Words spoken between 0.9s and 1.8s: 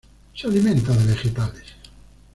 de vegetales.